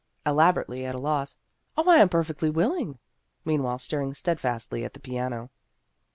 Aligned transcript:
Elaborately 0.25 0.83
at 0.83 0.95
a 0.95 0.97
loss," 0.97 1.37
Oh, 1.77 1.87
I 1.87 1.97
am 1.97 2.09
per 2.09 2.23
fectly 2.23 2.51
willing!" 2.51 2.97
meanwhile 3.45 3.77
staring 3.77 4.15
stead 4.15 4.39
fastly 4.39 4.83
at 4.83 4.93
the 4.95 4.99
piano. 4.99 5.51